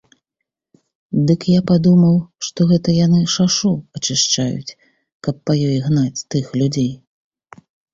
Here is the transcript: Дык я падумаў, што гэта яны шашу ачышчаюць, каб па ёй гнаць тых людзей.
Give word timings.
Дык 1.31 1.41
я 1.51 1.61
падумаў, 1.73 2.15
што 2.49 2.59
гэта 2.73 2.97
яны 3.05 3.21
шашу 3.37 3.75
ачышчаюць, 4.01 4.75
каб 5.27 5.35
па 5.47 5.53
ёй 5.71 5.81
гнаць 5.89 6.25
тых 6.37 6.55
людзей. 6.63 6.91